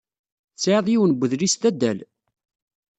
[0.55, 1.99] Tesɛiḍ yiwen n wedlis d adal.